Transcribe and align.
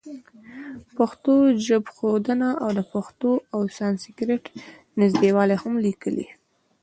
پښتو 0.97 1.33
ژبښودنه 1.65 2.49
او 2.63 2.69
د 2.77 2.79
پښتو 2.93 3.29
او 3.53 3.61
سانسکریټ 3.77 4.43
نزدېوالی 4.99 5.55
هم 5.63 5.73
لیکلي. 5.87 6.27